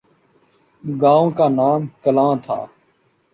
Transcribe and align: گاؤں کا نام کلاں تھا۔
گاؤں 0.83 1.29
کا 1.37 1.47
نام 1.57 1.81
کلاں 2.03 2.33
تھا۔ 2.45 2.57